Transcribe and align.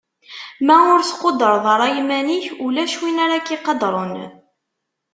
Ma 0.65 0.77
ur 0.93 1.01
tqudreḍ 1.03 1.63
ara 1.73 1.87
iman-ik, 2.01 2.45
ulac 2.65 2.93
win 3.01 3.17
ara 3.25 3.37
k-iqadren. 3.45 4.13